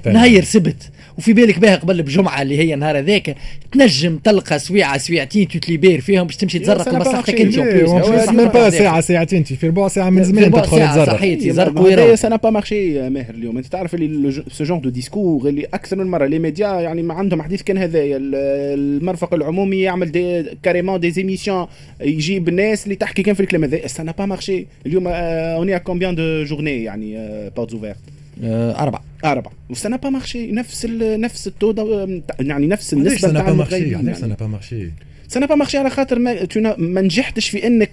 نهير 0.06 0.44
سبت 0.44 0.90
وفي 1.18 1.34
بالك 1.34 1.60
بها 1.60 1.76
قبل 1.76 2.02
بجمعة 2.02 2.42
اللي 2.42 2.58
هي 2.58 2.74
النهار 2.74 2.98
هذاك 2.98 3.36
تنجم 3.72 4.18
تلقى 4.18 4.60
سويعة 4.60 4.98
سويعتين 4.98 5.48
تت 5.48 5.61
libère 5.61 6.02
فيهم 6.02 6.24
باش 6.24 6.36
تمشي 6.36 6.60
تزرق 6.60 6.98
بصحتك 7.00 7.42
أنت 7.42 7.60
ميم 8.30 8.48
با 8.48 8.70
ساعة 8.70 9.02
ساعتين 9.02 9.44
في 9.44 9.68
ربع 9.68 9.88
ساعه 9.88 10.10
من 10.10 10.24
زمان 10.24 10.52
تدخل 10.52 10.90
تزرق. 10.90 11.24
يزرق 11.24 11.82
ويرى 11.82 12.16
سا 12.16 12.36
با 12.36 12.50
مارشي 12.50 13.10
ماهر 13.10 13.34
اليوم. 13.34 13.58
أنت 13.58 13.66
تعرف 13.66 13.96
اللي 13.96 14.44
سو 14.52 14.64
جونغ 14.64 14.82
دو 14.82 14.90
ديسكور 14.90 15.50
اللي 15.50 15.66
أكثر 15.74 15.96
من 15.96 16.08
مرة 16.08 16.26
لي 16.26 16.40
ميديا 16.40 16.68
يعني 16.68 17.04
ما 17.04 17.14
عندهم 17.14 17.42
حديث 17.42 17.62
كان 17.62 17.78
هذايا 17.78 18.18
المرفق 18.22 19.34
العمومي 19.34 19.82
يعمل 19.82 20.12
كاريمون 20.64 21.00
دي 21.00 21.12
زيميسيون 21.12 21.68
يجيب 22.02 22.50
الناس 22.50 22.84
اللي 22.84 22.96
تحكي 22.96 23.17
كان 23.24 23.36
في 23.36 23.40
الكلام 23.40 23.64
هذا 23.64 23.88
سا 23.88 24.04
با 24.04 24.26
مارشي 24.26 24.66
اليوم 24.86 25.08
اوني 25.08 25.76
ا 25.76 25.78
كومبيان 25.78 26.16
دو 26.16 26.44
جورني 26.44 26.84
يعني 26.84 27.16
بورت 27.56 27.74
اوفيرت 27.74 27.98
أربعة 28.44 29.04
أربعة 29.26 29.54
سا 29.74 29.90
با 29.90 30.10
مارشي 30.10 30.52
نفس 30.52 30.86
نفس 31.02 31.48
التو 31.48 31.74
يعني 32.40 32.68
نفس 32.68 32.94
النسبة 32.94 33.32
تاع 33.32 33.50
المغربيين 33.50 33.96
علاش 33.96 34.18
سا 34.18 34.28
با 34.28 34.48
مارشي 34.48 34.90
سا 35.30 35.46
با 35.46 35.56
مارشي 35.56 35.78
على 35.78 35.90
خاطر 35.90 36.20
ما, 36.20 36.36
ما 36.78 37.02
نجحتش 37.02 37.50
في 37.50 37.68
انك 37.68 37.90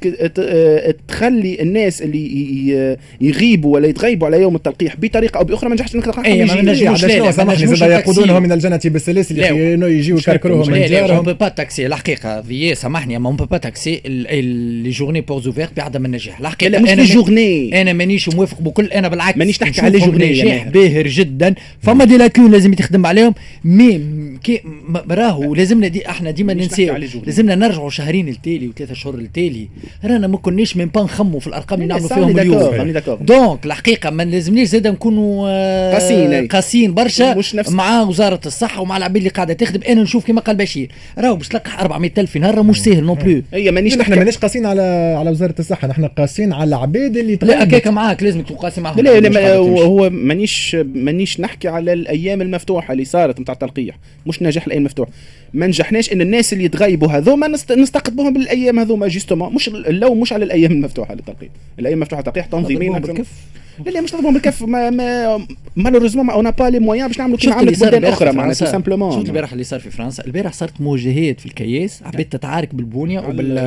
تخلي 1.08 1.62
الناس 1.62 2.02
اللي 2.02 2.96
يغيبوا 3.20 3.74
ولا 3.74 3.88
يتغيبوا 3.88 4.26
على 4.26 4.40
يوم 4.40 4.56
التلقيح 4.56 4.96
بطريقه 4.96 5.38
أو 5.38 5.44
باخرى 5.44 5.68
ما 5.68 5.74
نجحتش 5.74 5.94
انك 5.94 6.04
تلقاهم 6.04 6.24
اي 6.24 6.44
ما 6.44 6.62
نجحش 6.62 7.00
شنو 7.00 7.30
سامحني 7.30 7.76
زاد 7.76 7.90
يقودونهم 7.90 8.42
من 8.42 8.52
الجنه 8.52 8.80
بالسلاسل 8.84 9.38
يجيو 9.38 10.16
يكركروهم 10.16 10.70
من 10.70 10.86
ديارهم 10.86 11.16
اون 11.16 11.32
با 11.32 11.48
تاكسي 11.48 11.86
الحقيقة 11.86 12.40
ذي 12.40 12.74
سامحني 12.74 13.18
ما 13.18 13.28
اون 13.28 13.36
با 13.36 13.56
تاكسي 13.56 14.00
لي 14.04 14.90
جورني 14.90 15.20
بورز 15.20 15.46
اوفيرت 15.46 15.76
بعدم 15.76 16.04
النجاح 16.04 16.40
الحقيقة 16.40 16.70
لا 16.70 16.92
أنا 16.92 17.04
جورني 17.04 17.80
أنا 17.80 17.92
مانيش 17.92 18.28
موافق 18.28 18.60
بكل 18.60 18.86
أنا 18.86 19.08
بالعكس 19.08 19.38
مانيش 19.38 19.62
نحكي 19.62 19.80
على 19.80 19.98
جورني 19.98 20.30
نجاح 20.30 20.68
باهر 20.68 21.06
جدا 21.06 21.54
فما 21.82 22.04
des 22.04 22.16
lacunes 22.16 22.50
لازم 22.50 22.72
يتخدم 22.72 23.06
عليهم 23.06 23.34
mais 23.64 24.00
راهو 25.10 25.54
لازمنا 25.54 25.88
دي 25.88 26.08
إحنا 26.08 26.30
ديما 26.30 26.54
ننساو 26.54 26.94
لازمنا 27.26 27.54
نرجعوا 27.54 27.90
شهرين 27.90 28.28
التالي 28.28 28.68
وثلاثة 28.68 28.94
شهور 28.94 29.14
التالي 29.14 29.68
رانا 30.04 30.26
ما 30.26 30.36
كناش 30.36 30.76
من 30.76 30.86
با 30.86 31.02
نخموا 31.02 31.40
في 31.40 31.46
الأرقام 31.46 31.82
اللي 31.82 31.94
نعملوا 31.94 32.08
فيهم 32.08 32.38
اليوم. 32.38 33.18
donc 33.20 33.66
الحقيقة 33.66 34.10
ما 34.10 34.22
لازمنيش 34.22 34.68
زاد 34.68 34.86
نكونوا 34.86 35.92
قاسيين 35.92 36.46
قاسيين 36.46 36.94
برشا 36.94 37.36
مع 37.68 38.02
وزارة 38.02 38.40
الصحة 38.46 38.80
ومع 38.80 38.96
العباد 38.96 39.16
اللي 39.16 39.28
قاعدة 39.28 39.54
تخدم. 39.54 39.80
أنا 39.88 40.02
نشوف 40.02 40.26
كما 40.26 40.40
قال 40.40 40.56
بشير 40.56 40.92
راهو 41.18 41.36
باش 41.36 41.48
تلقح 41.48 41.80
400000 41.80 42.30
في 42.30 42.38
نهار 42.38 42.62
مش 42.62 42.82
ساهل 42.82 43.04
non 43.04 43.14
plus 43.14 43.42
هي 43.54 43.70
مانيش 43.70 43.96
نحن 43.96 44.18
مانيش 44.18 44.38
قاسيين 44.38 44.66
على 44.66 44.82
على 45.18 45.30
وزارة 45.30 45.54
الصحة. 45.58 45.88
نحن 45.88 46.04
قاسيين 46.04 46.52
على 46.52 46.68
العباد 46.68 47.16
اللي 47.16 47.38
لا 47.42 47.64
هكاك 47.64 47.88
معاك 47.88 48.22
لازم 48.22 48.42
تكون 48.42 48.56
قاسي 48.56 48.80
معاهم. 48.80 49.00
لا 49.00 49.20
لا 49.20 49.56
هو 49.56 50.10
مانيش 50.10 50.76
مانيش 50.94 51.40
نحكي 51.40 51.68
على 51.68 51.92
الأيام 51.92 52.42
المفتوحة 52.42 52.92
اللي 52.92 53.04
صارت 53.04 53.40
نتاع 53.40 53.54
التلقيح. 53.54 53.98
مش 54.26 54.42
نجاح 54.42 54.66
الأيام 54.66 54.80
المفتوحة. 54.80 55.10
ما 55.54 55.66
نجحناش 55.66 56.12
إن 56.12 56.20
الناس 56.20 56.52
اللي 56.52 56.68
تغيبوا 56.68 57.08
هذوما 57.14 57.48
نستقطبوهم 57.70 58.32
بالأيام 58.32 58.78
هذوما 58.78 59.08
justement 59.08 59.54
مش 59.54 59.68
اللوم 59.68 60.20
مش 60.20 60.32
على 60.32 60.44
الأيام 60.44 60.72
المفتوحة 60.72 61.14
للتلقيح 61.14 61.50
الأيام 61.78 61.98
المفتوحة 61.98 62.20
للتلقيح 62.20 62.46
تنظيميا 62.46 62.98
لا 63.86 63.90
لا 63.90 64.00
مش 64.00 64.10
تضربهم 64.10 64.34
بالكف 64.34 64.62
ما 64.62 64.90
ما 64.90 65.46
malheureusement 65.76 66.30
on 66.30 66.38
n'a 66.38 66.50
pas 66.50 66.64
les 66.64 66.78
moyens 66.78 67.08
باش 67.08 67.18
نعملوا 67.18 67.38
كيما 67.38 67.54
عملت 67.54 67.80
بلدان 67.80 68.04
أخرى 68.04 68.32
معناتها 68.32 68.66
simplement 68.66 69.12
شفت 69.12 69.28
البارح 69.28 69.52
اللي 69.52 69.64
صار 69.64 69.80
في 69.80 69.90
فرنسا. 69.90 70.24
البارح 70.26 70.52
صارت 70.52 70.80
مواجهات 70.80 71.40
في 71.40 71.46
الكياس 71.46 72.02
عباد 72.04 72.24
تتعارك 72.24 72.74
بال 72.74 72.83
poignets 72.83 73.20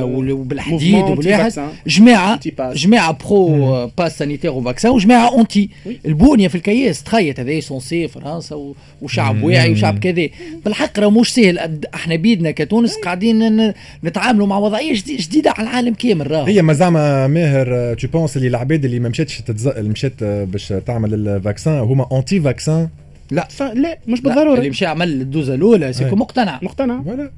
وبالحديد 0.03 1.03
وبالواحد 1.03 1.51
جماعة 1.87 2.39
جماعة 2.73 3.17
برو 3.29 3.87
باس 3.97 4.17
سانيتير 4.17 4.51
وفاكسان 4.51 4.91
وجماعة 4.91 5.29
اونتي 5.29 5.69
البونيه 6.05 6.47
في 6.47 6.55
الكياس 6.55 7.03
تخيط 7.03 7.39
هذا 7.39 7.59
سونسي 7.59 8.07
فرنسا 8.07 8.73
وشعب 9.01 9.43
واعي 9.43 9.71
وشعب 9.71 9.99
كذا. 9.99 10.27
بالحق 10.65 10.99
راه 10.99 11.09
مش 11.09 11.33
سهل. 11.33 11.79
إحنا 11.93 12.15
بيدنا 12.15 12.51
كتونس 12.51 12.95
قاعدين 12.95 13.73
نتعاملوا 14.03 14.47
مع 14.47 14.57
وضعية 14.57 14.93
جديدة 15.07 15.51
على 15.57 15.69
العالم 15.69 15.93
كامل 15.93 16.31
راهو. 16.31 16.45
هي 16.45 16.61
ما 16.61 16.73
زعما 16.73 17.27
ماهر 17.27 17.93
تو 17.93 18.07
بونس 18.07 18.37
اللي 18.37 18.47
العباد 18.47 18.85
اللي 18.85 18.99
ما 18.99 19.09
مشاتش 19.09 19.41
مشات 19.97 20.23
باش 20.23 20.73
تعمل 20.85 21.13
الفاكسان. 21.13 21.79
هما 21.79 22.07
اونتي 22.11 22.41
فاكسان 22.41 22.89
لا 23.31 23.47
لا 23.73 23.97
مش 24.07 24.21
بالضرورة. 24.21 24.57
اللي 24.57 24.69
مشى 24.69 24.85
عمل 24.85 25.21
الدوزة 25.21 25.55
الأولى 25.55 25.93
سيكو 25.93 26.15
مقتنع. 26.15 26.59
مقتنع. 26.61 27.03
ولا 27.05 27.31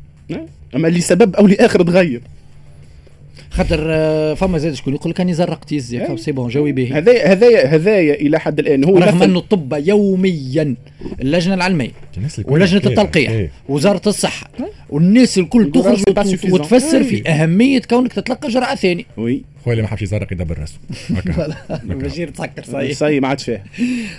أما 0.76 0.88
اللي 0.88 1.02
سبب 1.02 1.36
أو 1.36 1.48
لاخر 1.48 1.84
تغير. 1.84 2.22
خاطر 3.52 3.78
فما 4.36 4.58
زاد 4.58 4.74
شكون 4.74 4.94
يقول 4.94 5.12
لك 5.12 5.20
راني 5.20 5.34
زرقت 5.34 5.72
يزي 5.72 6.18
c'est 6.18 6.32
bon 6.32 6.50
جاوي 6.50 6.72
به. 6.72 6.98
هذايا 6.98 7.32
هذايا 7.32 7.68
هذايا 7.68 8.14
إلى 8.14 8.40
حد 8.40 8.60
الآن 8.60 8.84
هو 8.84 8.98
رغم 8.98 9.24
أنه 9.24 9.40
الطب 9.40 9.74
يوميا 9.88 10.76
اللجنة 11.22 11.54
العلمية 11.54 11.92
ولجنة 12.46 12.82
التلقيح 12.86 13.50
وزارة 13.70 14.02
الصحة 14.08 14.50
والناس 14.90 15.38
الكل 15.38 15.72
تخرج 15.72 16.04
وتفسر 16.52 17.04
في 17.04 17.30
أهمية 17.30 17.82
كونك 17.82 18.14
تتلقى 18.14 18.50
جرعة 18.50 18.76
ثانية. 18.76 19.04
oui. 19.18 19.44
خويا 19.66 19.74
اللي 19.74 19.82
ما 19.84 19.88
حبش 19.88 20.02
يزرق 20.02 20.34
يدبر 20.34 20.58
راسه. 20.60 20.80
بشير 21.84 22.30
تسكر 22.32 22.64
صحيح. 22.64 22.92
صحيح 22.92 23.22
ما 23.22 23.28
عادش 23.28 23.44
فيه. 23.44 23.64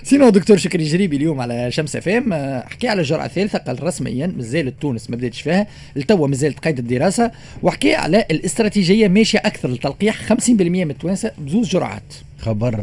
sinon 0.02 0.28
دكتور 0.28 0.56
شكري 0.56 0.84
جريبي 0.84 1.16
اليوم 1.16 1.40
على 1.40 1.70
شمس 1.70 1.96
افام 1.96 2.34
حكي 2.62 2.88
على 2.88 3.00
الجرعة 3.00 3.24
الثالثة 3.26 3.58
قال 3.58 3.82
رسميا 3.82 4.26
مازال 4.26 4.78
تونس 4.78 5.10
ما 5.10 5.16
بداتش 5.16 5.42
فيها 5.42 5.66
لتوا 5.96 6.26
مازالت 6.28 6.58
قيد 6.58 6.78
الدراسة 6.78 7.30
وحكي 7.62 7.94
على 7.94 8.24
الاستراتيجية 8.30 9.08
ماشية 9.08 9.38
أكثر 9.38 9.68
للتلقيح 9.68 10.32
50% 10.32 10.50
من 10.50 10.90
التوانسة 10.90 11.30
بزوز 11.38 11.68
جرعات. 11.68 12.14
خبر 12.40 12.74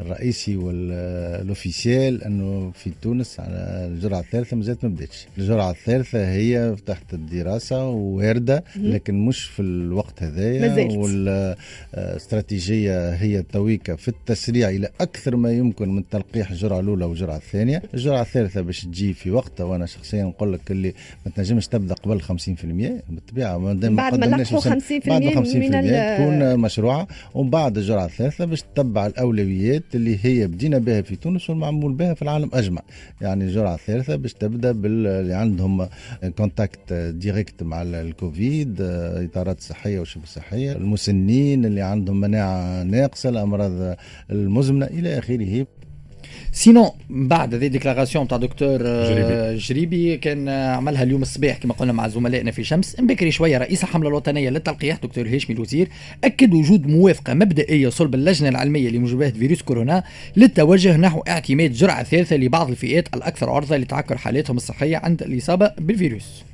الرئيسي 0.00 0.56
وال 0.56 0.90
officiel 0.90 2.24
انه 2.24 2.70
في 2.74 2.90
تونس 3.02 3.40
على 3.40 3.88
الجرعة 3.92 4.20
الثالثة 4.20 4.56
ما 4.56 4.62
زالت 4.62 4.84
ما 4.84 4.90
بداتش. 4.90 5.26
الجرعة 5.38 5.70
الثالثة 5.70 6.32
هي 6.32 6.76
تحت 6.86 7.14
الدراسة 7.14 7.88
وارده 7.88 8.64
لكن 8.76 9.26
مش 9.26 9.44
في 9.44 9.62
الوقت 9.62 10.22
هذايا 10.22 10.98
والاستراتيجيه 11.94 13.14
هي 13.14 13.42
تويكا 13.42 13.96
في 13.96 14.08
التسريع 14.08 14.68
إلى 14.68 14.88
أكثر 15.00 15.36
ما 15.36 15.52
يمكن 15.52 15.88
من 15.88 16.08
تلقيح 16.08 16.50
الجرعة 16.50 16.80
الأولى 16.80 17.04
والجرعة 17.04 17.36
الثانية. 17.36 17.82
الجرعة 17.94 18.22
الثالثة 18.22 18.60
باش 18.60 18.84
تجي 18.84 19.12
في 19.12 19.30
وقتها 19.30 19.64
وأنا 19.64 19.86
شخصيا 19.86 20.24
نقول 20.24 20.52
لك 20.52 20.70
اللي 20.70 20.94
ما 21.26 21.32
تنجمش 21.36 21.66
تبدأ 21.68 21.94
قبل 21.94 22.22
50% 22.22 22.26
بالطبيعة 23.10 23.58
ما 23.58 23.72
دام 23.72 23.96
بعد 23.96 24.18
ما 24.18 24.36
لقوا 24.36 24.60
50% 24.60 24.66
بعد 25.06 25.22
ما 25.22 25.44
50% 25.44 25.56
من 25.56 25.70
تكون 26.16 26.56
مشروعة. 26.60 27.06
ومن 27.34 27.50
بعد 27.50 27.78
الجرعة 27.78 28.04
الثالثة 28.04 28.44
باش 28.44 28.62
تتبع 28.62 28.99
الأولويات 29.06 29.82
اللي 29.94 30.18
هي 30.22 30.46
بدينا 30.46 30.78
بها 30.78 31.02
في 31.02 31.16
تونس 31.16 31.50
والمعمول 31.50 31.92
بها 31.92 32.14
في 32.14 32.22
العالم 32.22 32.50
أجمع. 32.52 32.82
يعني 33.20 33.44
الجرعة 33.44 33.74
الثالثة 33.74 34.16
باش 34.16 34.32
تبدأ 34.34 34.72
باللي 34.72 35.34
عندهم 35.34 35.88
contact 36.36 36.92
direct 36.92 37.62
مع 37.62 37.82
الكوفيد 37.82 38.76
إطارات 38.80 39.60
صحية 39.60 40.00
وشبه 40.00 40.26
صحية. 40.26 40.72
المسنين 40.72 41.64
اللي 41.64 41.80
عندهم 41.80 42.20
مناعة 42.20 42.82
ناقصة 42.82 43.28
الأمراض 43.28 43.96
المزمنة 44.30 44.86
إلى 44.86 45.18
آخره. 45.18 45.66
sinon 46.52 46.94
بعد 47.10 47.54
هذه 47.54 47.66
déclaration 47.66 48.28
تاع 48.28 48.38
دكتور 48.38 48.82
جريبي. 48.82 49.56
جريبي 49.56 50.16
كان 50.16 50.48
عملها 50.48 51.02
اليوم 51.02 51.22
الصباح 51.22 51.56
كما 51.56 51.74
قلنا 51.74 51.92
مع 51.92 52.08
زملائنا 52.08 52.50
في 52.50 52.64
شمس 52.64 52.96
بكري 53.00 53.30
شوية 53.30 53.58
رئيس 53.58 53.82
الحملة 53.84 54.08
الوطنية 54.08 54.50
للتلقيح 54.50 54.96
دكتور 54.96 55.28
هاشمي 55.28 55.56
الوزير 55.56 55.88
أكد 56.24 56.54
وجود 56.54 56.86
موافقة 56.86 57.34
مبدئية 57.34 57.88
صلب 57.88 58.14
اللجنة 58.14 58.48
العلمية 58.48 58.88
لمجابهه 58.90 59.30
فيروس 59.30 59.62
كورونا 59.62 60.02
للتوجه 60.36 60.96
نحو 60.96 61.20
اعتماد 61.20 61.72
جرعة 61.72 62.02
ثالثة 62.02 62.36
لبعض 62.36 62.70
الفئات 62.70 63.08
الأكثر 63.14 63.50
عرضة 63.50 63.76
لتعكر 63.76 64.16
حالاتهم 64.16 64.56
الصحية 64.56 64.96
عند 64.96 65.22
الإصابة 65.22 65.72
بالفيروس 65.78 66.44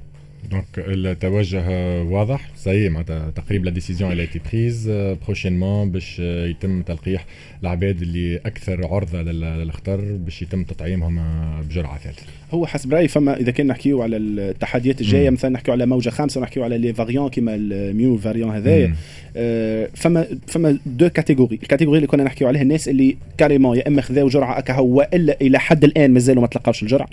donc 0.50 0.64
التوجه 0.78 1.62
واضح. 2.02 2.50
c'est 2.56 2.88
معناتها 2.88 3.30
تقريب 3.30 3.64
la 3.64 3.70
décision 3.70 4.12
elle 4.12 4.26
est 4.26 4.40
prise 4.50 4.90
prochainement 5.24 5.90
باش 5.90 6.18
يتم 6.18 6.82
تلقيح 6.82 7.26
العباد 7.62 8.02
اللي 8.02 8.36
أكثر 8.36 8.86
عرضة 8.86 9.22
للخطر 9.22 10.00
باش 10.00 10.42
يتم 10.42 10.64
تطعيمهم 10.64 11.20
بجرعة 11.62 11.98
ثالثة. 11.98 12.22
هو 12.52 12.66
حسب 12.66 12.94
رأيي 12.94 13.08
فما 13.08 13.36
إذا 13.40 13.50
كان 13.50 13.66
نحكيو 13.66 14.02
على 14.02 14.16
التحديات 14.16 15.00
الجاية 15.00 15.30
مثلا 15.30 15.50
نحكيو 15.50 15.74
على 15.74 15.86
موجة 15.86 16.10
خامسة 16.10 16.40
نحكيو 16.40 16.64
على 16.64 16.78
les 16.78 16.92
variants 16.92 17.28
كيما 17.28 17.54
ال 17.54 17.75
Mu 17.75 18.16
variant 18.18 18.50
هذايا. 18.50 18.94
آه 19.36 19.88
فما 19.94 20.26
فما 20.46 20.78
deux 20.86 21.08
catégories 21.08 21.58
ال 21.62 21.65
catégorie 21.65 21.96
اللي 21.96 22.06
كنا 22.06 22.24
نحكيو 22.24 22.48
عليها 22.48 22.62
الناس 22.62 22.88
اللي 22.88 23.16
carrément 23.38 23.76
يا 23.76 23.88
إما 23.88 24.02
خذاو 24.02 24.28
جرعة 24.28 24.58
اكا 24.58 24.74
هو 24.74 25.08
الا 25.14 25.40
إلى 25.40 25.58
حد 25.58 25.84
الآن 25.84 26.10
مازالوا 26.10 26.42
ما 26.42 26.48
تلقاوش 26.48 26.82
الجرعة. 26.82 27.08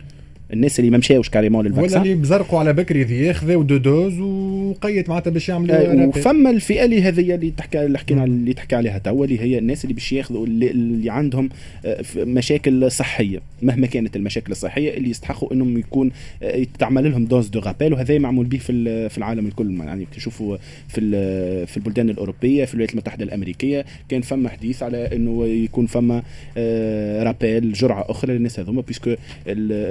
الناس 0.54 0.80
اللي 0.80 0.92
ما 0.92 0.98
مشاوش 0.98 1.30
carrément 1.30 1.66
لل 1.66 1.75
vaccin 1.75 2.02
ولا 2.02 2.12
اللي 2.12 2.22
بزرقوا 2.22 2.60
على 2.60 2.74
بكري 2.74 3.26
ياخذوا 3.26 3.64
deux 3.64 3.78
doses 3.78 4.20
وقيت 4.20 5.10
معناتها 5.10 5.32
باش 5.32 5.50
يعملوا 5.50 6.06
وفما 6.06 6.50
الفئة 6.50 6.86
اللي 6.86 7.02
هذه 7.02 7.36
اللي 7.36 7.52
تحكي 7.58 7.86
اللي 7.86 8.00
حكينا 8.00 8.24
اللي 8.24 8.54
تحكي 8.54 8.76
عليها 8.76 8.98
توا 8.98 9.26
اللي 9.26 9.40
هي 9.40 9.58
الناس 9.58 9.84
اللي 9.84 9.94
باش 9.94 10.14
ياخذوا 10.14 10.46
اللي, 10.46 10.72
اللي 10.72 11.10
عندهم 11.10 11.50
مشاكل 12.18 12.92
صحية. 12.92 13.42
مهما 13.62 13.88
كانت 13.88 14.16
المشاكل 14.16 14.52
الصحية 14.52 14.98
اللي 14.98 15.10
يستحقوا 15.10 15.54
إنهم 15.54 15.78
يكون 15.78 16.12
تعمل 16.80 17.12
لهم 17.12 17.26
dose 17.26 17.48
de 17.48 17.60
rappel. 17.60 17.94
وهذا 17.94 18.20
معمول 18.20 18.46
به 18.46 18.58
في 18.58 19.10
في 19.10 19.18
العالم 19.18 19.48
الكل. 19.48 19.80
يعني 19.80 20.08
تشوفوا 20.16 20.58
في 20.88 21.02
في 21.66 21.78
البلدان 21.78 22.10
الأوروبية 22.10 22.66
في 22.66 22.74
الولايات 22.74 22.92
المتحدة 22.94 23.24
الأمريكية 23.26 23.86
كان 24.10 24.22
فما 24.22 24.50
حديث 24.50 24.84
على 24.84 25.10
إنه 25.16 25.46
يكون 25.48 25.86
فما 25.86 26.24
rappel 27.24 27.74
جرعة 27.74 28.06
أخرى 28.10 28.34
للناس 28.34 28.60
هذوما 28.60 28.82
puisque 28.82 29.16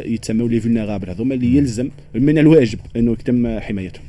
يتسموا 0.07 0.49
les 0.53 0.61
vulnérables 0.61 1.11
هذوما 1.11 1.35
اللي 1.35 1.57
يلزم 1.57 1.89
من 2.15 2.39
الواجب 2.39 2.79
إنه 2.97 3.13
يتم 3.13 3.59
حمايتهم. 3.61 4.05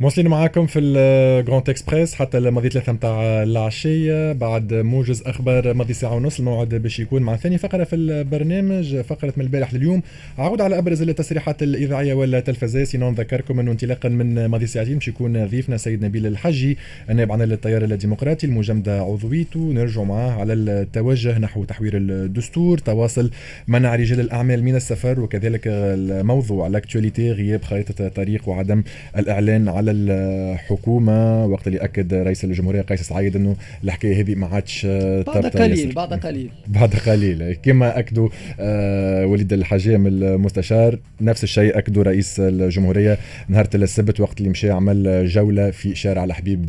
مواصلين 0.00 0.28
معاكم 0.28 0.66
في 0.66 0.78
الجراند 0.78 1.70
اكسبريس 1.70 2.14
حتى 2.14 2.38
الماضي 2.38 2.68
ثلاثة 2.68 2.92
متاع 2.92 3.42
العشية 3.42 4.32
بعد 4.32 4.74
موجز 4.74 5.22
أخبار 5.22 5.74
ماضي 5.74 5.92
ساعة 5.92 6.14
ونص 6.14 6.38
الموعد 6.38 6.74
باش 6.74 7.00
يكون 7.00 7.22
مع 7.22 7.36
ثاني 7.36 7.58
فقرة 7.58 7.84
في 7.84 7.96
البرنامج 7.96 8.96
فقرة 8.96 9.32
من 9.36 9.44
البارح 9.44 9.74
لليوم. 9.74 10.02
عود 10.38 10.60
على 10.60 10.78
أبرز 10.78 11.02
التصريحات 11.02 11.62
الإذاعية 11.62 12.14
والتلفزية 12.14 12.84
sinon 12.84 13.12
نذكركم 13.12 13.60
أنه 13.60 13.70
انطلاقا 13.70 14.08
من 14.08 14.46
ماضي 14.46 14.66
ساعتين 14.66 14.94
باش 14.94 15.08
يكون 15.08 15.46
ضيفنا 15.46 15.76
سيد 15.76 16.04
نبيل 16.04 16.26
الحجي 16.26 16.78
النائب 17.10 17.32
عن 17.32 17.42
التيار 17.42 17.84
الديمقراطي 17.84 18.46
المجمدة 18.46 19.00
عضويته 19.00 19.60
نرجع 19.72 20.02
معاه 20.02 20.30
على 20.30 20.52
التوجه 20.52 21.38
نحو 21.38 21.64
تحوير 21.64 21.96
الدستور. 21.96 22.78
تواصل 22.78 23.30
منع 23.68 23.94
رجال 23.94 24.20
الأعمال 24.20 24.64
من 24.64 24.76
السفر 24.76 25.20
وكذلك 25.20 25.62
الموضوع 25.66 26.66
ال 26.66 26.73
actualité 26.73 27.32
غياب 27.32 27.64
خريطة 27.64 28.08
طريق 28.08 28.48
وعدم 28.48 28.82
الإعلان 29.18 29.68
على 29.68 29.87
الحكومة 29.90 31.46
وقت 31.46 31.66
اللي 31.66 31.78
أكد 31.78 32.14
رئيس 32.14 32.44
الجمهورية 32.44 32.82
قيس 32.82 33.02
سعيد 33.02 33.36
إنه 33.36 33.56
الحكاية 33.84 34.20
هذه 34.20 34.34
ما 34.34 34.46
عادش 34.46 34.86
بعد 35.26 35.46
قليل 35.46 35.92
بعد 35.92 36.14
قليل. 36.14 36.50
بعد 36.78 36.94
قليل. 36.94 37.52
كما 37.54 37.98
أكدوا 37.98 38.28
آه 38.60 39.26
وليد 39.26 39.52
الحجام 39.52 40.06
المستشار 40.06 40.98
نفس 41.20 41.44
الشيء 41.44 41.78
أكدوا 41.78 42.02
رئيس 42.02 42.40
الجمهورية 42.40 43.18
نهار 43.48 43.64
السبت 43.74 44.20
وقت 44.20 44.38
اللي 44.38 44.48
مشى 44.48 44.70
عمل 44.70 45.26
جولة 45.26 45.70
في 45.70 45.94
شارع 45.94 46.24
الحبيب 46.24 46.66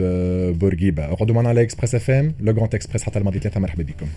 بورقيبة. 0.59 1.05
اقعدوا 1.05 1.35
معنا 1.35 1.49
على 1.49 1.61
اكسبريس 1.61 1.95
اف 1.95 2.09
ام 2.11 2.33
لو 2.39 2.53
اكسبريس 2.65 3.03
حتى 3.03 3.19
الماضي 3.19 3.39
ثلاثة. 3.39 3.59
مرحبا 3.59 3.83
بكم. 3.83 4.07